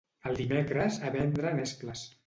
El 0.29 0.39
dimecres, 0.39 0.97
a 1.07 1.13
vendre 1.19 1.57
nesples. 1.63 2.09